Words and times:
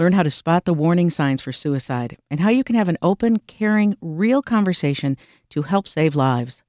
learn 0.00 0.14
how 0.14 0.22
to 0.22 0.30
spot 0.30 0.64
the 0.64 0.72
warning 0.72 1.10
signs 1.10 1.42
for 1.42 1.52
suicide, 1.52 2.16
and 2.30 2.40
how 2.40 2.48
you 2.48 2.64
can 2.64 2.74
have 2.74 2.88
an 2.88 2.96
open, 3.02 3.38
caring, 3.40 3.94
real 4.00 4.40
conversation 4.40 5.14
to 5.50 5.60
help 5.60 5.86
save 5.86 6.16
lives. 6.16 6.62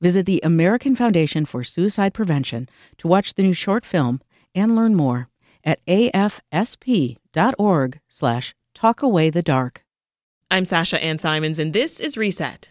Visit 0.00 0.24
the 0.24 0.40
American 0.42 0.96
Foundation 0.96 1.44
for 1.44 1.62
Suicide 1.62 2.14
Prevention 2.14 2.66
to 2.96 3.06
watch 3.06 3.34
the 3.34 3.42
new 3.42 3.52
short 3.52 3.84
film 3.84 4.22
and 4.54 4.74
learn 4.74 4.94
more 4.94 5.28
at 5.64 5.84
afsp.org 5.84 7.20
slash 8.08 8.54
talkawaythedark. 8.74 9.76
I'm 10.50 10.64
Sasha 10.64 11.02
Ann 11.02 11.18
Simons, 11.18 11.58
and 11.58 11.74
this 11.74 12.00
is 12.00 12.16
Reset. 12.16 12.70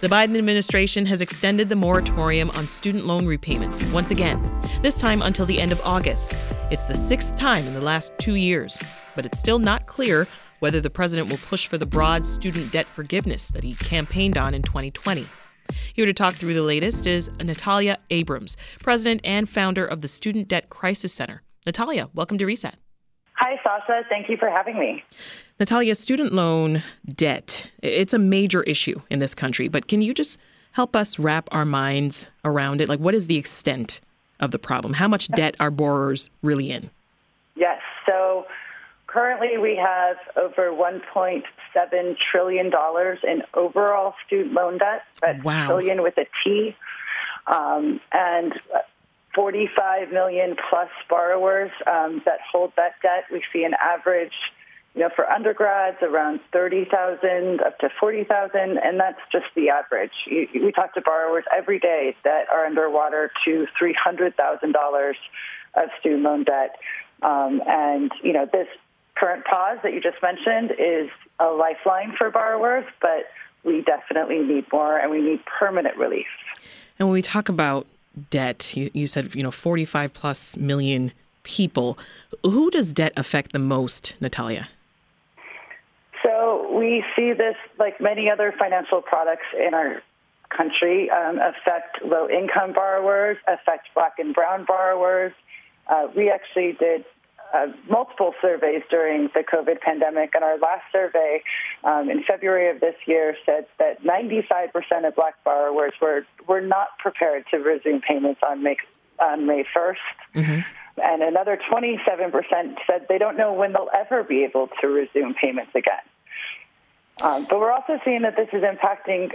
The 0.00 0.06
Biden 0.06 0.38
administration 0.38 1.06
has 1.06 1.20
extended 1.20 1.68
the 1.68 1.74
moratorium 1.74 2.50
on 2.50 2.68
student 2.68 3.04
loan 3.04 3.26
repayments 3.26 3.82
once 3.86 4.12
again, 4.12 4.40
this 4.80 4.96
time 4.96 5.22
until 5.22 5.44
the 5.44 5.58
end 5.58 5.72
of 5.72 5.80
August. 5.84 6.36
It's 6.70 6.84
the 6.84 6.94
sixth 6.94 7.34
time 7.36 7.66
in 7.66 7.74
the 7.74 7.80
last 7.80 8.16
two 8.16 8.36
years, 8.36 8.80
but 9.16 9.26
it's 9.26 9.40
still 9.40 9.58
not 9.58 9.86
clear 9.86 10.28
whether 10.60 10.80
the 10.80 10.88
president 10.88 11.30
will 11.30 11.38
push 11.38 11.66
for 11.66 11.78
the 11.78 11.86
broad 11.86 12.24
student 12.24 12.70
debt 12.70 12.86
forgiveness 12.86 13.48
that 13.48 13.64
he 13.64 13.74
campaigned 13.74 14.38
on 14.38 14.54
in 14.54 14.62
2020. 14.62 15.26
Here 15.94 16.06
to 16.06 16.14
talk 16.14 16.34
through 16.34 16.54
the 16.54 16.62
latest 16.62 17.08
is 17.08 17.28
Natalia 17.40 17.98
Abrams, 18.10 18.56
president 18.80 19.20
and 19.24 19.48
founder 19.48 19.84
of 19.84 20.00
the 20.00 20.08
Student 20.08 20.46
Debt 20.46 20.70
Crisis 20.70 21.12
Center. 21.12 21.42
Natalia, 21.66 22.08
welcome 22.14 22.38
to 22.38 22.46
Reset. 22.46 22.76
Hi, 23.38 23.56
Sasha. 23.62 24.02
Thank 24.08 24.28
you 24.28 24.36
for 24.36 24.50
having 24.50 24.78
me. 24.78 25.04
Natalia, 25.60 25.94
student 25.94 26.32
loan 26.32 26.82
debt, 27.06 27.70
it's 27.82 28.12
a 28.12 28.18
major 28.18 28.64
issue 28.64 29.00
in 29.10 29.20
this 29.20 29.32
country, 29.32 29.68
but 29.68 29.86
can 29.86 30.02
you 30.02 30.12
just 30.12 30.38
help 30.72 30.96
us 30.96 31.20
wrap 31.20 31.48
our 31.52 31.64
minds 31.64 32.28
around 32.44 32.80
it? 32.80 32.88
Like, 32.88 32.98
what 32.98 33.14
is 33.14 33.28
the 33.28 33.36
extent 33.36 34.00
of 34.40 34.50
the 34.50 34.58
problem? 34.58 34.94
How 34.94 35.06
much 35.06 35.28
debt 35.28 35.54
are 35.60 35.70
borrowers 35.70 36.30
really 36.42 36.72
in? 36.72 36.90
Yes. 37.54 37.80
So 38.06 38.46
currently 39.06 39.56
we 39.56 39.76
have 39.76 40.16
over 40.36 40.70
$1.7 40.72 42.16
trillion 42.32 42.66
in 43.22 43.42
overall 43.54 44.14
student 44.26 44.52
loan 44.52 44.78
debt. 44.78 45.02
That's 45.22 45.44
wow. 45.44 45.66
trillion 45.66 46.02
with 46.02 46.18
a 46.18 46.26
T. 46.42 46.74
Um, 47.46 48.00
and 48.12 48.52
45 49.38 50.10
million 50.10 50.56
plus 50.68 50.88
borrowers 51.08 51.70
um, 51.86 52.20
that 52.24 52.40
hold 52.50 52.72
that 52.76 52.94
debt. 53.02 53.22
We 53.30 53.40
see 53.52 53.62
an 53.62 53.74
average, 53.80 54.32
you 54.96 55.02
know, 55.02 55.10
for 55.14 55.30
undergrads 55.30 55.98
around 56.02 56.40
30,000 56.52 57.60
up 57.60 57.78
to 57.78 57.88
40,000, 58.00 58.78
and 58.82 58.98
that's 58.98 59.20
just 59.30 59.44
the 59.54 59.68
average. 59.68 60.10
We 60.28 60.72
talk 60.72 60.92
to 60.94 61.00
borrowers 61.02 61.44
every 61.56 61.78
day 61.78 62.16
that 62.24 62.48
are 62.52 62.66
underwater 62.66 63.30
to 63.44 63.66
$300,000 63.80 65.12
of 65.76 65.88
student 66.00 66.22
loan 66.24 66.42
debt. 66.42 66.74
Um, 67.22 67.62
and, 67.64 68.10
you 68.24 68.32
know, 68.32 68.48
this 68.52 68.66
current 69.14 69.44
pause 69.44 69.78
that 69.84 69.92
you 69.92 70.00
just 70.00 70.20
mentioned 70.20 70.72
is 70.72 71.10
a 71.38 71.46
lifeline 71.46 72.12
for 72.18 72.28
borrowers, 72.32 72.86
but 73.00 73.26
we 73.62 73.82
definitely 73.82 74.40
need 74.40 74.64
more 74.72 74.98
and 74.98 75.12
we 75.12 75.22
need 75.22 75.38
permanent 75.46 75.96
relief. 75.96 76.26
And 76.98 77.06
when 77.06 77.12
we 77.12 77.22
talk 77.22 77.48
about 77.48 77.86
debt, 78.30 78.76
you, 78.76 78.90
you 78.92 79.06
said, 79.06 79.34
you 79.34 79.42
know, 79.42 79.50
45 79.50 80.12
plus 80.12 80.56
million 80.56 81.12
people. 81.42 81.98
Who 82.42 82.70
does 82.70 82.92
debt 82.92 83.12
affect 83.16 83.52
the 83.52 83.58
most, 83.58 84.14
Natalia? 84.20 84.68
So 86.22 86.68
we 86.76 87.04
see 87.16 87.32
this, 87.32 87.56
like 87.78 88.00
many 88.00 88.30
other 88.30 88.52
financial 88.58 89.00
products 89.00 89.46
in 89.56 89.74
our 89.74 90.02
country, 90.50 91.10
um, 91.10 91.38
affect 91.38 92.02
low 92.04 92.28
income 92.28 92.72
borrowers, 92.72 93.36
affect 93.46 93.88
black 93.94 94.14
and 94.18 94.34
brown 94.34 94.64
borrowers. 94.64 95.32
Uh, 95.86 96.08
we 96.14 96.30
actually 96.30 96.72
did 96.72 97.04
uh, 97.54 97.66
multiple 97.88 98.34
surveys 98.40 98.82
during 98.90 99.28
the 99.34 99.42
COVID 99.42 99.80
pandemic, 99.80 100.34
and 100.34 100.44
our 100.44 100.58
last 100.58 100.82
survey 100.92 101.42
um, 101.84 102.10
in 102.10 102.22
February 102.22 102.70
of 102.70 102.80
this 102.80 102.94
year 103.06 103.36
said 103.46 103.66
that 103.78 104.02
95% 104.02 105.06
of 105.06 105.14
black 105.14 105.42
borrowers 105.44 105.92
were, 106.00 106.26
were 106.46 106.60
not 106.60 106.98
prepared 106.98 107.44
to 107.50 107.58
resume 107.58 108.00
payments 108.00 108.40
on 108.46 108.62
May, 108.62 108.76
on 109.18 109.46
May 109.46 109.64
1st. 109.76 109.94
Mm-hmm. 110.34 110.60
And 111.00 111.22
another 111.22 111.58
27% 111.70 112.76
said 112.86 113.06
they 113.08 113.18
don't 113.18 113.36
know 113.36 113.52
when 113.52 113.72
they'll 113.72 113.90
ever 113.94 114.24
be 114.24 114.44
able 114.44 114.68
to 114.80 114.88
resume 114.88 115.34
payments 115.34 115.72
again. 115.74 116.02
Um, 117.22 117.46
but 117.48 117.58
we're 117.58 117.72
also 117.72 117.98
seeing 118.04 118.22
that 118.22 118.36
this 118.36 118.48
is 118.52 118.62
impacting 118.62 119.30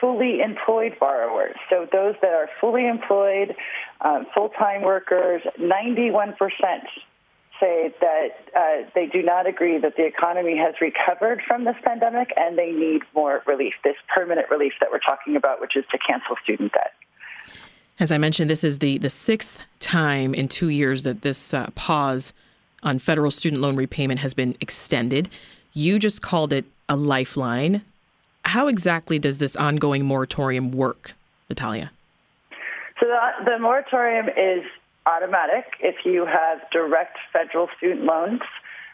fully 0.00 0.40
employed 0.40 0.96
borrowers. 0.98 1.56
So 1.70 1.86
those 1.90 2.14
that 2.20 2.32
are 2.32 2.48
fully 2.60 2.86
employed, 2.86 3.54
um, 4.00 4.26
full 4.34 4.50
time 4.50 4.82
workers, 4.82 5.42
91% 5.58 6.36
say 7.60 7.94
that 8.00 8.28
uh, 8.56 8.88
they 8.94 9.06
do 9.06 9.22
not 9.22 9.46
agree 9.46 9.78
that 9.78 9.96
the 9.96 10.04
economy 10.04 10.56
has 10.56 10.74
recovered 10.80 11.40
from 11.46 11.64
this 11.64 11.76
pandemic 11.84 12.32
and 12.36 12.58
they 12.58 12.70
need 12.70 13.02
more 13.14 13.42
relief, 13.46 13.74
this 13.82 13.96
permanent 14.14 14.50
relief 14.50 14.72
that 14.80 14.90
we're 14.90 14.98
talking 14.98 15.36
about, 15.36 15.60
which 15.60 15.76
is 15.76 15.84
to 15.90 15.98
cancel 15.98 16.36
student 16.42 16.72
debt. 16.72 16.92
As 18.00 18.10
I 18.10 18.18
mentioned, 18.18 18.50
this 18.50 18.64
is 18.64 18.80
the, 18.80 18.98
the 18.98 19.10
sixth 19.10 19.62
time 19.78 20.34
in 20.34 20.48
two 20.48 20.68
years 20.68 21.04
that 21.04 21.22
this 21.22 21.54
uh, 21.54 21.68
pause 21.74 22.32
on 22.82 22.98
federal 22.98 23.30
student 23.30 23.62
loan 23.62 23.76
repayment 23.76 24.20
has 24.20 24.34
been 24.34 24.56
extended. 24.60 25.28
You 25.72 25.98
just 25.98 26.22
called 26.22 26.52
it 26.52 26.64
a 26.88 26.96
lifeline. 26.96 27.82
How 28.44 28.66
exactly 28.66 29.18
does 29.18 29.38
this 29.38 29.56
ongoing 29.56 30.04
moratorium 30.04 30.72
work, 30.72 31.14
Natalia? 31.48 31.90
So 33.00 33.06
the, 33.06 33.44
the 33.44 33.58
moratorium 33.58 34.28
is 34.28 34.64
automatic 35.06 35.64
if 35.80 35.96
you 36.04 36.26
have 36.26 36.60
direct 36.70 37.18
federal 37.32 37.68
student 37.76 38.04
loans 38.04 38.40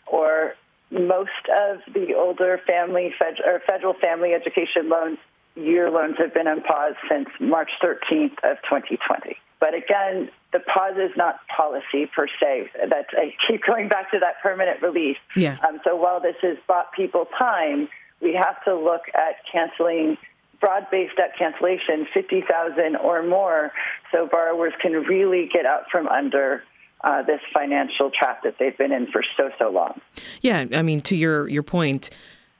or 0.06 0.54
most 0.90 1.30
of 1.48 1.80
the 1.94 2.14
older 2.14 2.60
family 2.66 3.14
fed, 3.18 3.36
or 3.46 3.60
federal 3.66 3.94
family 3.94 4.32
education 4.34 4.88
loans 4.88 5.18
year 5.54 5.90
loans 5.90 6.16
have 6.18 6.34
been 6.34 6.46
on 6.46 6.62
pause 6.62 6.94
since 7.08 7.28
March 7.38 7.70
13th 7.82 8.38
of 8.42 8.56
2020. 8.68 9.36
But 9.60 9.74
again, 9.74 10.30
the 10.52 10.60
pause 10.60 10.96
is 10.96 11.10
not 11.16 11.36
policy 11.54 12.06
per 12.14 12.26
se. 12.40 12.70
That 12.88 13.06
I 13.12 13.34
keep 13.46 13.62
going 13.64 13.88
back 13.88 14.10
to 14.12 14.18
that 14.18 14.40
permanent 14.42 14.80
relief. 14.82 15.18
Yeah. 15.36 15.58
Um, 15.66 15.80
so 15.84 15.94
while 15.96 16.20
this 16.20 16.36
has 16.42 16.56
bought 16.66 16.92
people 16.92 17.26
time, 17.38 17.88
we 18.20 18.34
have 18.34 18.62
to 18.64 18.74
look 18.74 19.02
at 19.14 19.36
canceling 19.50 20.16
broad-based 20.60 21.16
debt 21.16 21.32
cancellation, 21.38 22.06
50,000 22.12 22.96
or 22.96 23.22
more, 23.22 23.72
so 24.12 24.28
borrowers 24.30 24.72
can 24.80 24.92
really 24.92 25.48
get 25.52 25.66
out 25.66 25.84
from 25.90 26.06
under 26.08 26.62
uh, 27.02 27.22
this 27.22 27.40
financial 27.52 28.10
trap 28.10 28.42
that 28.42 28.56
they've 28.58 28.76
been 28.76 28.92
in 28.92 29.06
for 29.10 29.22
so 29.36 29.50
so 29.58 29.70
long. 29.70 30.00
Yeah, 30.42 30.66
I 30.72 30.82
mean, 30.82 31.00
to 31.02 31.16
your 31.16 31.48
your 31.48 31.62
point. 31.62 32.10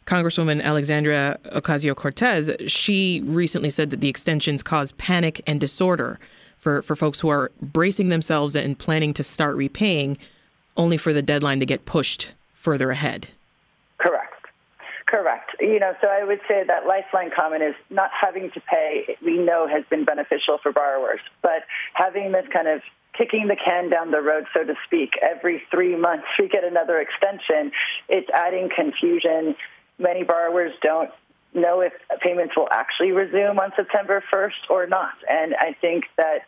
Congresswoman 0.06 0.61
Alexandria 0.62 1.38
Ocasio 1.53 1.94
Cortez, 1.94 2.50
she 2.66 3.22
recently 3.27 3.71
said 3.71 3.91
that 3.91 4.00
the 4.00 4.09
extensions 4.09 4.61
cause 4.61 4.91
panic 4.93 5.41
and 5.47 5.61
disorder 5.61 6.19
for, 6.56 6.82
for 6.82 6.97
folks 6.97 7.21
who 7.21 7.28
are 7.28 7.53
bracing 7.61 8.09
themselves 8.09 8.56
and 8.56 8.77
planning 8.77 9.15
to 9.15 9.22
start 9.22 9.55
repaying, 9.55 10.19
only 10.77 10.97
for 10.97 11.12
the 11.12 11.22
deadline 11.22 11.61
to 11.61 11.67
get 11.67 11.84
pushed 11.84 12.32
further 12.55 12.91
ahead. 12.91 13.28
You 15.70 15.78
know, 15.78 15.94
so 16.00 16.08
I 16.08 16.25
would 16.25 16.40
say 16.49 16.64
that 16.67 16.84
lifeline 16.84 17.31
comment 17.31 17.62
is 17.62 17.76
not 17.90 18.11
having 18.11 18.50
to 18.50 18.61
pay, 18.61 19.17
we 19.25 19.38
know 19.38 19.69
has 19.69 19.84
been 19.88 20.05
beneficial 20.05 20.58
for 20.61 20.72
borrowers, 20.72 21.20
but 21.43 21.62
having 21.94 22.32
this 22.32 22.44
kind 22.52 22.67
of 22.67 22.81
kicking 23.17 23.46
the 23.46 23.55
can 23.55 23.88
down 23.88 24.11
the 24.11 24.20
road, 24.20 24.46
so 24.52 24.64
to 24.64 24.75
speak, 24.84 25.11
every 25.22 25.62
three 25.70 25.94
months 25.94 26.26
we 26.40 26.49
get 26.49 26.64
another 26.64 26.99
extension, 26.99 27.70
it's 28.08 28.28
adding 28.34 28.69
confusion. 28.75 29.55
Many 30.00 30.25
borrowers 30.25 30.72
don't 30.82 31.11
know 31.55 31.82
if 31.82 31.93
payments 32.20 32.56
will 32.56 32.69
actually 32.73 33.12
resume 33.12 33.61
on 33.61 33.70
September 33.76 34.25
1st 34.32 34.70
or 34.70 34.88
not. 34.88 35.14
And 35.28 35.55
I 35.55 35.76
think 35.81 36.05
that 36.16 36.40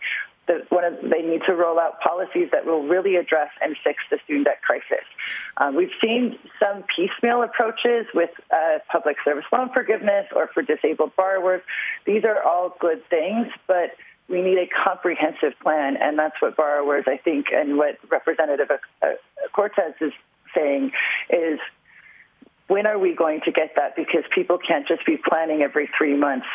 one 0.69 0.85
of, 0.85 0.95
they 1.03 1.23
need 1.23 1.43
to 1.47 1.55
roll 1.55 1.79
out 1.79 2.01
policies 2.01 2.49
that 2.53 2.67
will 2.67 2.83
really 2.83 3.17
address 3.17 3.51
and 3.61 3.77
fix 3.85 4.03
the 4.11 4.19
student 4.25 4.47
debt 4.47 4.61
crisis. 4.63 5.05
Um, 5.57 5.77
we've 5.77 5.95
seen 6.01 6.39
some 6.59 6.85
piecemeal 6.95 7.43
approaches 7.43 8.07
with 8.13 8.31
uh, 8.51 8.79
public 8.91 9.17
service 9.25 9.45
loan 9.53 9.71
forgiveness 9.73 10.27
or 10.35 10.49
for 10.53 10.63
disabled 10.63 11.15
borrowers. 11.17 11.63
These 12.07 12.25
are 12.25 12.43
all 12.43 12.77
good 12.81 13.09
things, 13.09 13.49
but 13.67 13.93
we 14.29 14.43
need 14.43 14.59
a 14.59 14.69
comprehensive 14.85 15.53
plan, 15.63 15.97
and 16.01 16.19
that's 16.19 16.41
what 16.41 16.57
borrowers, 16.57 17.05
I 17.07 17.19
think, 17.19 17.47
and 17.53 17.77
what 17.77 17.99
Representative 18.11 18.71
uh, 18.71 19.07
Cortez 19.53 19.95
is 20.01 20.13
saying 20.55 20.93
is 21.31 21.59
when 22.69 22.87
are 22.87 22.99
we 22.99 23.15
going 23.15 23.41
to 23.45 23.53
get 23.53 23.75
that? 23.77 23.97
Because 23.97 24.25
people 24.35 24.59
can't 24.59 24.87
just 24.89 25.05
be 25.05 25.17
planning 25.17 25.63
every 25.63 25.91
three 25.99 26.17
months 26.17 26.47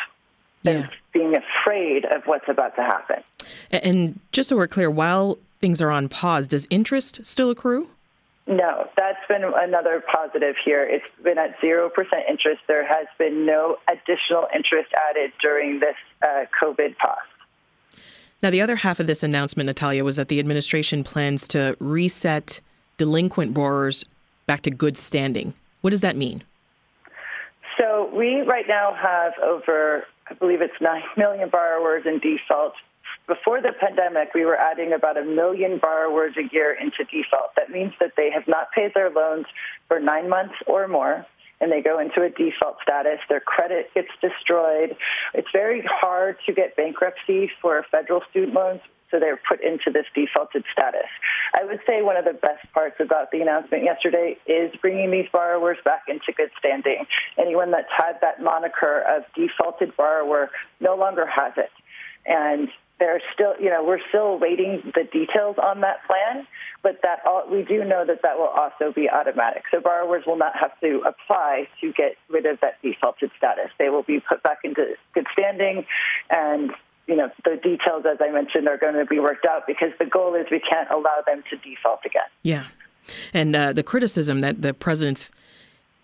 yeah. 0.62 0.72
and 0.72 0.90
being 1.12 1.34
afraid 1.36 2.04
of 2.04 2.22
what's 2.24 2.48
about 2.48 2.74
to 2.76 2.82
happen. 2.82 3.22
And 3.70 4.18
just 4.32 4.48
so 4.48 4.56
we're 4.56 4.66
clear, 4.66 4.90
while 4.90 5.38
things 5.60 5.82
are 5.82 5.90
on 5.90 6.08
pause, 6.08 6.46
does 6.46 6.66
interest 6.70 7.24
still 7.24 7.50
accrue? 7.50 7.88
No, 8.46 8.88
that's 8.96 9.18
been 9.28 9.44
another 9.44 10.02
positive 10.10 10.54
here. 10.64 10.82
It's 10.82 11.04
been 11.22 11.36
at 11.36 11.60
0% 11.60 11.90
interest. 12.28 12.62
There 12.66 12.86
has 12.86 13.06
been 13.18 13.44
no 13.44 13.76
additional 13.88 14.48
interest 14.54 14.88
added 15.10 15.32
during 15.42 15.80
this 15.80 15.96
uh, 16.22 16.46
COVID 16.60 16.96
pause. 16.96 17.18
Now, 18.42 18.48
the 18.50 18.62
other 18.62 18.76
half 18.76 19.00
of 19.00 19.06
this 19.06 19.22
announcement, 19.22 19.66
Natalia, 19.66 20.02
was 20.02 20.16
that 20.16 20.28
the 20.28 20.38
administration 20.38 21.04
plans 21.04 21.46
to 21.48 21.76
reset 21.78 22.60
delinquent 22.96 23.52
borrowers 23.52 24.02
back 24.46 24.62
to 24.62 24.70
good 24.70 24.96
standing. 24.96 25.52
What 25.82 25.90
does 25.90 26.00
that 26.00 26.16
mean? 26.16 26.42
So, 27.78 28.10
we 28.14 28.40
right 28.40 28.66
now 28.66 28.94
have 28.94 29.32
over, 29.42 30.04
I 30.30 30.34
believe 30.34 30.62
it's 30.62 30.80
9 30.80 31.02
million 31.18 31.50
borrowers 31.50 32.04
in 32.06 32.18
default 32.18 32.72
before 33.28 33.60
the 33.60 33.72
pandemic, 33.78 34.34
we 34.34 34.44
were 34.44 34.56
adding 34.56 34.92
about 34.92 35.18
a 35.18 35.22
million 35.22 35.78
borrowers 35.78 36.34
a 36.36 36.52
year 36.52 36.72
into 36.72 37.04
default. 37.04 37.54
That 37.56 37.70
means 37.70 37.92
that 38.00 38.12
they 38.16 38.30
have 38.30 38.48
not 38.48 38.72
paid 38.74 38.92
their 38.94 39.10
loans 39.10 39.46
for 39.86 40.00
nine 40.00 40.28
months 40.28 40.54
or 40.66 40.88
more, 40.88 41.26
and 41.60 41.70
they 41.70 41.82
go 41.82 41.98
into 42.00 42.22
a 42.22 42.30
default 42.30 42.78
status. 42.82 43.20
Their 43.28 43.40
credit 43.40 43.92
gets 43.94 44.08
destroyed. 44.20 44.96
It's 45.34 45.48
very 45.52 45.82
hard 45.86 46.38
to 46.46 46.52
get 46.52 46.74
bankruptcy 46.74 47.50
for 47.60 47.84
federal 47.90 48.22
student 48.30 48.54
loans. 48.54 48.80
So 49.10 49.18
they're 49.18 49.40
put 49.48 49.62
into 49.62 49.90
this 49.90 50.04
defaulted 50.14 50.64
status. 50.70 51.08
I 51.54 51.64
would 51.64 51.80
say 51.86 52.02
one 52.02 52.18
of 52.18 52.26
the 52.26 52.34
best 52.34 52.70
parts 52.74 52.96
about 53.00 53.30
the 53.30 53.40
announcement 53.40 53.82
yesterday 53.84 54.36
is 54.46 54.70
bringing 54.82 55.10
these 55.10 55.24
borrowers 55.32 55.78
back 55.82 56.02
into 56.08 56.30
good 56.36 56.50
standing. 56.58 57.06
Anyone 57.38 57.70
that's 57.70 57.88
had 57.96 58.20
that 58.20 58.42
moniker 58.42 59.00
of 59.08 59.22
defaulted 59.34 59.96
borrower 59.96 60.50
no 60.80 60.94
longer 60.94 61.26
has 61.26 61.54
it. 61.56 61.70
And 62.26 62.68
there's 62.98 63.22
still, 63.32 63.54
you 63.60 63.70
know, 63.70 63.84
we're 63.84 64.00
still 64.08 64.38
waiting 64.38 64.82
the 64.94 65.04
details 65.04 65.56
on 65.62 65.80
that 65.82 65.98
plan, 66.06 66.46
but 66.82 67.00
that 67.02 67.20
all, 67.26 67.44
we 67.50 67.62
do 67.62 67.84
know 67.84 68.04
that 68.04 68.22
that 68.22 68.38
will 68.38 68.48
also 68.48 68.92
be 68.92 69.08
automatic. 69.08 69.62
So 69.70 69.80
borrowers 69.80 70.24
will 70.26 70.36
not 70.36 70.56
have 70.56 70.78
to 70.80 71.02
apply 71.06 71.68
to 71.80 71.92
get 71.92 72.16
rid 72.28 72.46
of 72.46 72.60
that 72.60 72.80
defaulted 72.82 73.30
status. 73.36 73.70
They 73.78 73.88
will 73.88 74.02
be 74.02 74.20
put 74.20 74.42
back 74.42 74.58
into 74.64 74.94
good 75.14 75.26
standing, 75.32 75.86
and 76.30 76.70
you 77.06 77.16
know, 77.16 77.30
the 77.44 77.56
details, 77.56 78.04
as 78.04 78.18
I 78.20 78.30
mentioned, 78.30 78.68
are 78.68 78.76
going 78.76 78.94
to 78.94 79.06
be 79.06 79.18
worked 79.18 79.46
out 79.46 79.66
because 79.66 79.90
the 79.98 80.04
goal 80.04 80.34
is 80.34 80.46
we 80.50 80.60
can't 80.60 80.90
allow 80.90 81.22
them 81.26 81.42
to 81.50 81.56
default 81.56 82.00
again. 82.04 82.28
Yeah, 82.42 82.66
and 83.32 83.56
uh, 83.56 83.72
the 83.72 83.82
criticism 83.82 84.40
that 84.40 84.60
the 84.62 84.74
president's 84.74 85.30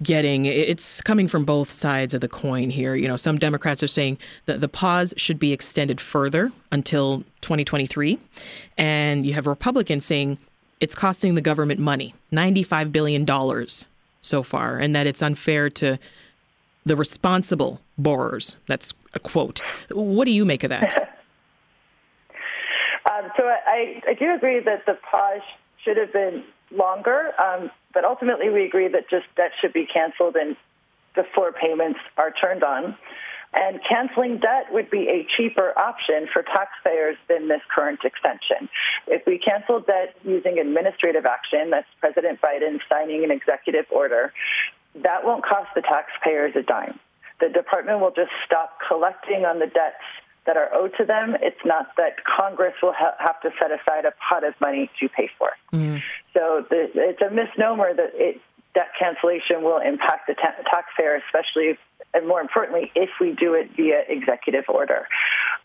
getting 0.03 0.45
it's 0.45 1.01
coming 1.01 1.29
from 1.29 1.45
both 1.45 1.71
sides 1.71 2.15
of 2.15 2.21
the 2.21 2.29
coin 2.29 2.71
here. 2.71 2.95
You 2.95 3.09
know 3.09 3.17
some 3.17 3.39
democrats 3.39 3.83
are 3.83 3.89
saying 3.89 4.19
that 4.47 4.61
the 4.61 4.69
pause 4.69 5.15
should 5.17 5.39
be 5.39 5.53
extended 5.53 6.01
further 6.01 6.53
until 6.73 7.19
2023 7.43 8.19
and 8.77 9.25
you 9.25 9.35
have 9.35 9.47
republicans 9.47 10.05
saying 10.05 10.39
it's 10.81 10.95
costing 10.95 11.37
the 11.37 11.41
government 11.41 11.79
money 11.79 12.15
95 12.33 12.91
billion 12.91 13.25
dollars 13.25 13.87
so 14.21 14.43
far 14.43 14.79
and 14.79 14.97
that 14.97 15.07
it's 15.07 15.23
unfair 15.23 15.71
to 15.71 15.99
the 16.85 16.97
responsible 16.97 17.81
borrowers. 17.97 18.57
That's 18.67 18.93
a 19.15 19.19
quote. 19.19 19.61
What 19.91 20.25
do 20.27 20.31
you 20.31 20.45
make 20.45 20.65
of 20.65 20.71
that? 20.71 21.11
Um, 23.13 23.31
so 23.37 23.45
I, 23.45 24.01
I 24.09 24.15
do 24.15 24.35
agree 24.35 24.61
that 24.61 24.87
the 24.87 24.95
pause 25.09 25.43
should 25.85 25.99
have 25.99 26.11
been 26.11 26.43
longer 26.71 27.33
um, 27.41 27.71
but 27.95 28.05
ultimately, 28.05 28.51
we 28.51 28.65
agree 28.65 28.89
that 28.89 29.09
just 29.09 29.27
debt 29.37 29.53
should 29.61 29.73
be 29.73 29.87
canceled 29.87 30.35
and 30.35 30.57
before 31.15 31.53
payments 31.53 32.01
are 32.19 32.33
turned 32.33 32.65
on. 32.65 32.99
And 33.55 33.79
canceling 33.89 34.39
debt 34.39 34.73
would 34.73 34.91
be 34.91 35.07
a 35.09 35.25
cheaper 35.37 35.79
option 35.79 36.27
for 36.33 36.43
taxpayers 36.43 37.17
than 37.29 37.47
this 37.47 37.61
current 37.73 38.01
extension. 38.05 38.69
If 39.07 39.23
we 39.27 39.39
cancel 39.39 39.79
debt 39.79 40.17
using 40.25 40.59
administrative 40.59 41.25
action, 41.25 41.71
that's 41.71 41.87
President 42.01 42.41
Biden 42.41 42.81
signing 42.91 43.23
an 43.23 43.31
executive 43.31 43.87
order, 43.93 44.33
that 44.97 45.25
won't 45.25 45.45
cost 45.45 45.69
the 45.77 45.83
taxpayers 45.83 46.57
a 46.57 46.63
dime. 46.63 46.99
The 47.41 47.49
department 47.49 48.01
will 48.01 48.11
just 48.11 48.33
stop 48.45 48.79
collecting 48.89 49.45
on 49.45 49.61
the 49.61 49.67
debts 49.67 50.03
that 50.47 50.57
are 50.57 50.73
owed 50.75 50.93
to 50.99 51.05
them. 51.05 51.37
It's 51.41 51.65
not 51.65 51.89
that 51.97 52.25
Congress 52.25 52.75
will 52.83 52.93
ha- 52.93 53.17
have 53.19 53.41
to 53.43 53.51
set 53.61 53.71
aside 53.71 54.05
a 54.05 54.13
pot 54.29 54.45
of 54.45 54.55
money 54.61 54.91
to 55.01 55.09
pay 55.09 55.31
for. 55.39 55.51
Mm. 55.73 56.03
So 56.33 56.65
the, 56.69 56.91
it's 56.95 57.23
a 57.23 57.31
misnomer 57.31 57.95
that 57.95 58.11
it, 58.15 58.41
debt 58.75 58.91
cancellation 58.99 59.63
will 59.63 59.79
impact 59.79 60.27
the 60.27 60.35
ta- 60.35 60.63
taxpayer, 60.71 61.21
especially 61.27 61.79
and 62.13 62.29
more 62.29 62.41
importantly, 62.41 62.93
if 62.95 63.11
we 63.21 63.33
do 63.33 63.55
it 63.55 63.71
via 63.77 64.03
executive 64.09 64.65
order. 64.69 65.09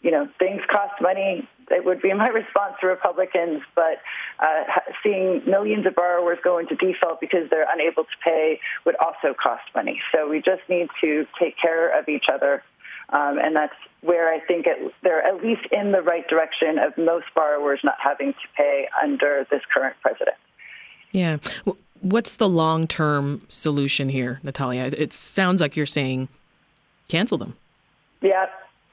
You 0.01 0.11
know, 0.11 0.27
things 0.39 0.61
cost 0.69 0.99
money. 1.01 1.47
It 1.69 1.85
would 1.85 2.01
be 2.01 2.11
my 2.13 2.27
response 2.41 2.73
to 2.81 2.87
Republicans, 2.87 3.61
but 3.75 4.01
uh, 4.39 4.63
seeing 5.03 5.43
millions 5.45 5.85
of 5.85 5.95
borrowers 5.95 6.39
go 6.43 6.57
into 6.57 6.75
default 6.75 7.19
because 7.21 7.49
they're 7.51 7.67
unable 7.71 8.03
to 8.03 8.17
pay 8.23 8.59
would 8.85 8.95
also 8.95 9.35
cost 9.35 9.63
money. 9.75 10.01
So 10.11 10.27
we 10.27 10.37
just 10.37 10.61
need 10.69 10.87
to 11.01 11.27
take 11.39 11.55
care 11.61 11.97
of 11.97 12.09
each 12.09 12.25
other 12.33 12.63
um, 13.11 13.39
and 13.39 13.55
that's 13.55 13.73
where 14.01 14.31
I 14.33 14.39
think 14.39 14.67
it, 14.67 14.93
they're 15.01 15.25
at 15.25 15.43
least 15.43 15.65
in 15.71 15.91
the 15.91 16.01
right 16.01 16.27
direction 16.27 16.77
of 16.79 16.97
most 16.97 17.25
borrowers 17.35 17.79
not 17.83 17.95
having 18.01 18.33
to 18.33 18.47
pay 18.55 18.87
under 19.01 19.45
this 19.49 19.61
current 19.73 19.95
president. 20.01 20.37
Yeah. 21.11 21.37
What's 22.01 22.35
the 22.37 22.47
long 22.47 22.87
term 22.87 23.41
solution 23.49 24.09
here, 24.09 24.39
Natalia? 24.43 24.89
It 24.95 25.11
sounds 25.11 25.59
like 25.59 25.75
you're 25.75 25.85
saying 25.85 26.29
cancel 27.07 27.37
them. 27.37 27.55
Yeah. 28.21 28.45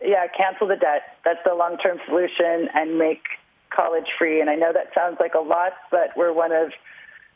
Yeah. 0.02 0.26
Cancel 0.36 0.66
the 0.66 0.76
debt. 0.76 1.02
That's 1.24 1.40
the 1.44 1.54
long 1.54 1.76
term 1.78 1.98
solution 2.06 2.68
and 2.74 2.98
make 2.98 3.22
college 3.70 4.06
free. 4.18 4.40
And 4.40 4.48
I 4.48 4.54
know 4.54 4.72
that 4.72 4.92
sounds 4.94 5.18
like 5.20 5.34
a 5.34 5.40
lot, 5.40 5.72
but 5.90 6.10
we're 6.16 6.32
one 6.32 6.52
of 6.52 6.72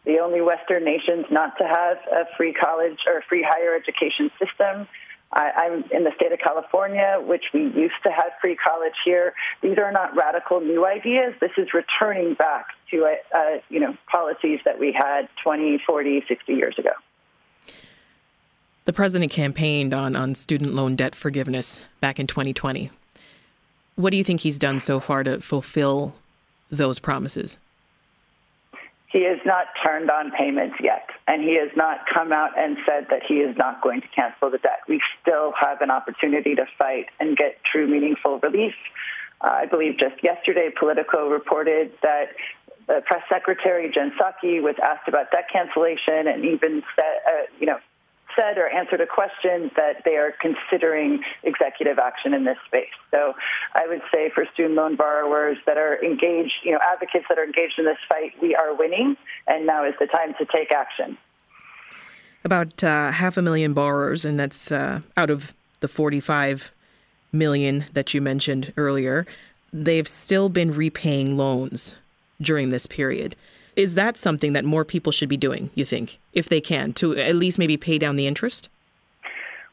the 0.07 0.19
only 0.19 0.41
Western 0.41 0.85
nations 0.85 1.27
not 1.31 1.59
to 1.59 1.65
have 1.65 1.99
a 2.11 2.25
free 2.37 2.55
college 2.55 2.99
or 3.07 3.23
free 3.29 3.47
higher 3.47 3.75
education 3.75 4.31
system. 4.39 4.89
I, 5.33 5.67
am 5.67 5.85
in 5.93 6.05
the 6.05 6.11
state 6.17 6.33
of 6.33 6.41
California, 6.41 7.19
which 7.25 7.45
we 7.55 7.63
used 7.63 8.03
to 8.03 8.11
have 8.11 8.33
free 8.41 8.57
college 8.57 8.95
here. 9.05 9.33
These 9.63 9.79
are 9.79 9.93
not 9.93 10.17
radical 10.17 10.61
new 10.61 10.85
ideas. 10.85 11.35
This 11.41 11.53
is 11.57 11.69
returning 11.73 12.35
back 12.35 12.67
to 12.91 13.05
uh, 13.05 13.37
uh, 13.37 13.59
you 13.69 13.79
know 13.79 13.97
policies 14.11 14.61
that 14.65 14.79
we 14.79 14.93
had 14.93 15.29
20, 15.43 15.83
40, 15.87 16.25
60 16.27 16.53
years 16.53 16.75
ago. 16.79 16.91
The 18.87 18.93
president 18.93 19.31
campaigned 19.31 19.95
on, 19.95 20.17
on 20.17 20.35
student 20.35 20.75
loan 20.75 20.97
debt 20.97 21.15
forgiveness 21.15 21.87
back 22.01 22.19
in 22.19 22.27
2020. 22.27 22.91
What 23.95 24.11
do 24.11 24.17
you 24.17 24.25
think 24.25 24.41
he's 24.41 24.59
done 24.59 24.81
so 24.81 24.99
far 24.99 25.23
to 25.23 25.41
fulfill 25.41 26.15
those 26.71 26.99
promises? 26.99 27.59
He 29.11 29.25
has 29.25 29.39
not 29.45 29.67
turned 29.83 30.09
on 30.09 30.31
payments 30.31 30.77
yet, 30.81 31.09
and 31.27 31.43
he 31.43 31.59
has 31.59 31.71
not 31.77 32.07
come 32.13 32.33
out 32.33 32.57
and 32.57 32.77
said 32.87 33.09
that 33.11 33.23
he 33.27 33.35
is 33.39 33.57
not 33.57 33.83
going 33.83 34.01
to 34.03 34.09
cancel 34.15 34.51
the 34.51 34.59
debt. 34.59 34.81
We 34.89 35.01
still 35.21 35.53
have 35.61 35.81
an 35.81 35.91
opportunity 35.91 36.55
to 36.55 36.65
fight 36.79 37.07
and 37.19 37.37
get 37.37 37.59
true, 37.65 37.89
meaningful 37.89 38.39
relief. 38.39 38.75
Uh, 39.41 39.49
I 39.49 39.67
believe 39.67 39.99
just 39.99 40.23
yesterday, 40.23 40.71
Politico 40.79 41.29
reported 41.29 41.93
that 42.03 42.27
the 42.87 43.03
press 43.05 43.23
secretary 43.29 43.91
Jen 43.93 44.13
Psaki 44.13 44.63
was 44.63 44.77
asked 44.83 45.09
about 45.09 45.33
debt 45.33 45.49
cancellation 45.53 46.29
and 46.29 46.45
even 46.45 46.83
said, 46.95 47.17
uh, 47.27 47.47
you 47.59 47.67
know, 47.67 47.79
said 48.41 48.59
or 48.59 48.69
answered 48.69 49.01
a 49.01 49.07
question 49.07 49.71
that 49.77 50.03
they 50.05 50.17
are 50.17 50.33
considering 50.41 51.21
executive 51.43 51.99
action 51.99 52.33
in 52.33 52.45
this 52.45 52.57
space. 52.67 52.89
So 53.11 53.35
I 53.75 53.87
would 53.87 54.01
say 54.13 54.31
for 54.35 54.47
student 54.55 54.75
loan 54.75 54.97
borrowers 54.97 55.59
that 55.67 55.77
are 55.77 56.03
engaged, 56.03 56.55
you 56.65 56.73
know, 56.73 56.79
advocates 56.83 57.27
that 57.29 57.39
are 57.39 57.45
engaged 57.45 57.79
in 57.79 57.85
this 57.85 57.99
fight, 58.09 58.33
we 58.41 58.55
are 58.55 58.75
winning, 58.75 59.17
and 59.47 59.67
now 59.67 59.85
is 59.85 59.95
the 60.01 60.07
time 60.07 60.35
to 60.39 60.47
take 60.47 60.73
action. 60.73 61.19
About 62.45 62.83
uh, 62.83 63.11
half 63.11 63.37
a 63.37 63.43
million 63.43 63.75
borrowers, 63.75 64.25
and 64.25 64.41
that's 64.41 64.73
uh, 64.73 65.01
out 65.17 65.29
of 65.29 65.53
the 65.81 65.89
45 65.89 66.73
million 67.33 67.85
that 67.93 68.15
you 68.15 68.21
mentioned 68.21 68.73
earlier. 68.77 69.27
They've 69.73 70.09
still 70.09 70.49
been 70.49 70.73
repaying 70.73 71.37
loans 71.37 71.95
during 72.41 72.71
this 72.71 72.87
period. 72.87 73.37
Is 73.77 73.95
that 73.95 74.17
something 74.17 74.53
that 74.53 74.65
more 74.65 74.85
people 74.85 75.13
should 75.13 75.29
be 75.29 75.37
doing, 75.37 75.71
you 75.75 75.85
think, 75.85 76.19
if 76.33 76.49
they 76.49 76.61
can, 76.61 76.93
to 76.95 77.17
at 77.17 77.35
least 77.35 77.59
maybe 77.59 77.77
pay 77.77 77.99
down 77.99 78.17
the 78.17 78.27
interest? 78.27 78.69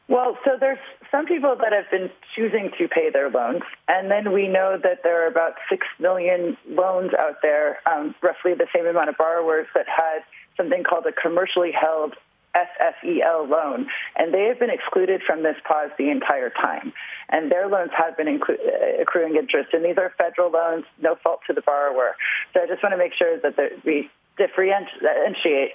Well, 0.08 0.38
so 0.44 0.52
there's 0.58 0.78
some 1.10 1.26
people 1.26 1.56
that 1.56 1.72
have 1.72 1.90
been 1.90 2.10
choosing 2.34 2.70
to 2.78 2.88
pay 2.88 3.10
their 3.10 3.30
loans, 3.30 3.62
and 3.88 4.10
then 4.10 4.32
we 4.32 4.48
know 4.48 4.78
that 4.82 5.02
there 5.02 5.24
are 5.24 5.26
about 5.26 5.54
6 5.68 5.86
million 5.98 6.56
loans 6.68 7.12
out 7.18 7.36
there, 7.42 7.78
um, 7.86 8.14
roughly 8.22 8.54
the 8.54 8.66
same 8.74 8.86
amount 8.86 9.08
of 9.08 9.16
borrowers 9.16 9.66
that 9.74 9.86
had 9.86 10.20
something 10.56 10.82
called 10.82 11.06
a 11.06 11.12
commercially 11.12 11.72
held 11.72 12.14
FFEL 12.54 13.48
loan, 13.48 13.86
and 14.16 14.32
they 14.32 14.44
have 14.44 14.58
been 14.58 14.70
excluded 14.70 15.22
from 15.26 15.42
this 15.42 15.56
pause 15.66 15.90
the 15.98 16.10
entire 16.10 16.50
time. 16.50 16.92
And 17.28 17.50
their 17.50 17.68
loans 17.68 17.90
have 17.96 18.16
been 18.16 18.26
inclu- 18.26 18.58
uh, 18.58 19.02
accruing 19.02 19.36
interest, 19.36 19.70
and 19.72 19.84
these 19.84 19.98
are 19.98 20.12
federal 20.16 20.50
loans, 20.50 20.84
no 21.00 21.16
fault 21.22 21.40
to 21.46 21.52
the 21.52 21.62
borrower. 21.62 22.16
So 22.54 22.62
I 22.62 22.66
just 22.66 22.82
want 22.82 22.92
to 22.92 22.98
make 22.98 23.12
sure 23.14 23.38
that 23.38 23.54
we 23.84 24.10
differentiate. 24.36 25.72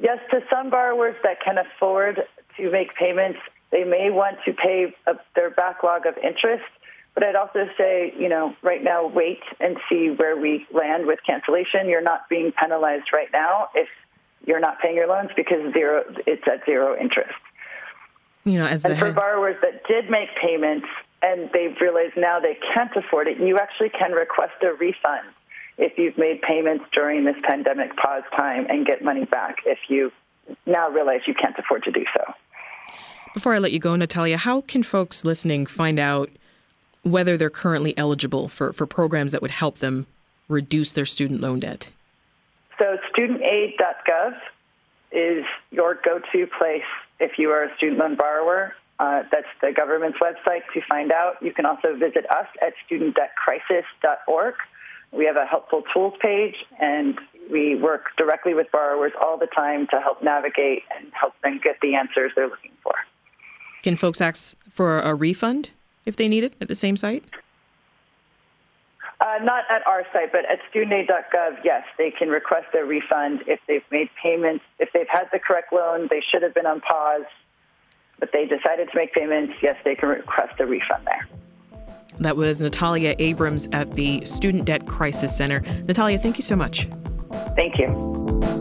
Yes, 0.00 0.18
to 0.30 0.40
some 0.50 0.70
borrowers 0.70 1.16
that 1.22 1.40
can 1.42 1.56
afford 1.58 2.22
to 2.56 2.70
make 2.70 2.94
payments, 2.94 3.38
they 3.70 3.84
may 3.84 4.10
want 4.10 4.38
to 4.44 4.52
pay 4.52 4.94
their 5.34 5.50
backlog 5.50 6.06
of 6.06 6.16
interest. 6.18 6.64
But 7.14 7.24
I'd 7.24 7.34
also 7.34 7.66
say, 7.78 8.12
you 8.18 8.28
know, 8.28 8.54
right 8.62 8.84
now, 8.84 9.06
wait 9.06 9.40
and 9.58 9.78
see 9.88 10.10
where 10.10 10.36
we 10.36 10.66
land 10.70 11.06
with 11.06 11.18
cancellation. 11.26 11.88
You're 11.88 12.02
not 12.02 12.28
being 12.28 12.52
penalized 12.52 13.06
right 13.10 13.28
now 13.32 13.68
if 13.74 13.88
you're 14.46 14.60
not 14.60 14.80
paying 14.80 14.94
your 14.94 15.08
loans 15.08 15.30
because 15.36 15.72
zero, 15.72 16.04
it's 16.26 16.42
at 16.46 16.64
zero 16.64 16.96
interest. 16.98 17.34
You 18.44 18.60
know, 18.60 18.66
as 18.66 18.84
and 18.84 18.96
for 18.96 19.12
borrowers 19.12 19.56
that 19.62 19.82
did 19.88 20.08
make 20.08 20.28
payments 20.40 20.86
and 21.20 21.50
they've 21.52 21.76
realized 21.80 22.16
now 22.16 22.38
they 22.38 22.56
can't 22.72 22.94
afford 22.96 23.26
it, 23.26 23.38
you 23.38 23.58
actually 23.58 23.90
can 23.90 24.12
request 24.12 24.54
a 24.62 24.72
refund 24.74 25.26
if 25.78 25.98
you've 25.98 26.16
made 26.16 26.40
payments 26.42 26.84
during 26.92 27.24
this 27.24 27.36
pandemic 27.42 27.96
pause 27.96 28.22
time 28.34 28.66
and 28.68 28.86
get 28.86 29.02
money 29.02 29.24
back 29.24 29.56
if 29.66 29.78
you 29.88 30.12
now 30.64 30.88
realize 30.88 31.20
you 31.26 31.34
can't 31.34 31.58
afford 31.58 31.82
to 31.82 31.90
do 31.90 32.04
so. 32.16 32.32
Before 33.34 33.54
I 33.54 33.58
let 33.58 33.72
you 33.72 33.80
go, 33.80 33.96
Natalia, 33.96 34.38
how 34.38 34.62
can 34.62 34.82
folks 34.82 35.24
listening 35.24 35.66
find 35.66 35.98
out 35.98 36.30
whether 37.02 37.36
they're 37.36 37.50
currently 37.50 37.96
eligible 37.98 38.48
for, 38.48 38.72
for 38.72 38.86
programs 38.86 39.32
that 39.32 39.42
would 39.42 39.50
help 39.50 39.78
them 39.78 40.06
reduce 40.48 40.92
their 40.92 41.04
student 41.04 41.40
loan 41.40 41.60
debt? 41.60 41.90
So, 42.78 42.98
studentaid.gov 43.12 44.34
is 45.12 45.44
your 45.70 45.94
go 46.04 46.20
to 46.32 46.46
place 46.58 46.82
if 47.20 47.38
you 47.38 47.50
are 47.50 47.64
a 47.64 47.76
student 47.76 47.98
loan 47.98 48.16
borrower. 48.16 48.74
Uh, 48.98 49.22
that's 49.30 49.46
the 49.60 49.72
government's 49.74 50.18
website 50.18 50.62
to 50.72 50.80
find 50.88 51.12
out. 51.12 51.34
You 51.42 51.52
can 51.52 51.66
also 51.66 51.94
visit 51.94 52.30
us 52.30 52.46
at 52.62 52.74
studentdebtcrisis.org. 52.88 54.54
We 55.12 55.24
have 55.26 55.36
a 55.36 55.44
helpful 55.44 55.82
tools 55.92 56.14
page, 56.20 56.54
and 56.80 57.18
we 57.50 57.76
work 57.76 58.06
directly 58.16 58.54
with 58.54 58.70
borrowers 58.72 59.12
all 59.22 59.38
the 59.38 59.46
time 59.46 59.86
to 59.88 60.00
help 60.00 60.22
navigate 60.22 60.82
and 60.96 61.12
help 61.12 61.34
them 61.42 61.60
get 61.62 61.76
the 61.80 61.94
answers 61.94 62.32
they're 62.34 62.48
looking 62.48 62.72
for. 62.82 62.94
Can 63.82 63.96
folks 63.96 64.20
ask 64.20 64.56
for 64.72 65.00
a 65.00 65.14
refund 65.14 65.70
if 66.04 66.16
they 66.16 66.28
need 66.28 66.44
it 66.44 66.54
at 66.60 66.68
the 66.68 66.74
same 66.74 66.96
site? 66.96 67.24
Uh, 69.26 69.42
not 69.42 69.64
at 69.70 69.84
our 69.88 70.04
site, 70.12 70.30
but 70.30 70.44
at 70.44 70.60
studentaid.gov, 70.72 71.58
yes, 71.64 71.82
they 71.98 72.12
can 72.12 72.28
request 72.28 72.66
a 72.74 72.84
refund 72.84 73.42
if 73.48 73.58
they've 73.66 73.82
made 73.90 74.08
payments. 74.22 74.64
If 74.78 74.92
they've 74.92 75.08
had 75.08 75.24
the 75.32 75.40
correct 75.40 75.72
loan, 75.72 76.06
they 76.10 76.22
should 76.30 76.42
have 76.42 76.54
been 76.54 76.66
on 76.66 76.80
pause, 76.80 77.24
but 78.20 78.30
they 78.32 78.46
decided 78.46 78.88
to 78.88 78.96
make 78.96 79.12
payments, 79.12 79.54
yes, 79.60 79.76
they 79.84 79.96
can 79.96 80.10
request 80.10 80.60
a 80.60 80.66
refund 80.66 81.06
there. 81.06 81.26
That 82.20 82.36
was 82.36 82.60
Natalia 82.60 83.16
Abrams 83.18 83.66
at 83.72 83.92
the 83.92 84.24
Student 84.24 84.64
Debt 84.64 84.86
Crisis 84.86 85.36
Center. 85.36 85.60
Natalia, 85.88 86.18
thank 86.18 86.38
you 86.38 86.44
so 86.44 86.54
much. 86.54 86.86
Thank 87.56 87.78
you. 87.78 88.55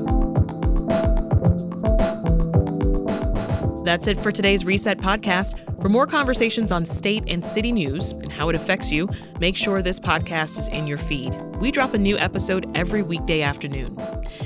That's 3.86 4.08
it 4.08 4.20
for 4.20 4.32
today's 4.32 4.66
Reset 4.66 4.98
podcast. 4.98 5.80
For 5.80 5.90
more 5.90 6.08
conversations 6.08 6.72
on 6.72 6.86
state 6.86 7.24
and 7.28 7.46
city 7.46 7.72
news 7.72 8.14
and 8.14 8.32
how 8.32 8.50
it 8.50 8.56
affects 8.56 8.92
you, 8.92 9.08
make 9.40 9.56
sure 9.56 9.84
this 9.84 10.00
podcast 10.00 10.58
is 10.58 10.68
in 10.70 10.88
your 10.88 10.98
feed. 10.98 11.36
We 11.62 11.70
drop 11.70 11.94
a 11.94 12.00
new 12.00 12.18
episode 12.18 12.66
every 12.76 13.04
weekday 13.04 13.44
afternoon. 13.44 13.96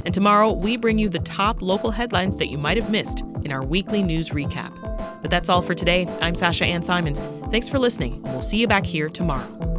And 0.03 0.13
tomorrow, 0.13 0.51
we 0.51 0.75
bring 0.75 1.00
you 1.00 1.08
the 1.08 1.19
top 1.19 1.62
local 1.62 1.89
headlines 1.89 2.36
that 2.36 2.50
you 2.50 2.58
might 2.58 2.75
have 2.75 2.91
missed 2.91 3.22
in 3.46 3.53
our 3.53 3.63
weekly 3.63 4.03
news 4.03 4.31
recap. 4.31 4.75
But 5.22 5.31
that's 5.31 5.48
all 5.48 5.62
for 5.62 5.74
today. 5.74 6.05
I'm 6.19 6.36
Sasha 6.36 6.65
Ann 6.65 6.84
Simons. 6.84 7.22
Thanks 7.50 7.69
for 7.69 7.79
listening, 7.79 8.15
and 8.15 8.25
we'll 8.25 8.41
see 8.41 8.58
you 8.58 8.67
back 8.67 8.86
here 8.86 9.08
tomorrow. 9.08 9.78